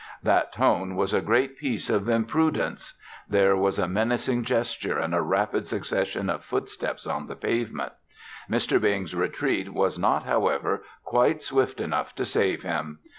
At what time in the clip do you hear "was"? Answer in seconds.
0.95-1.13, 3.55-3.77, 9.71-9.99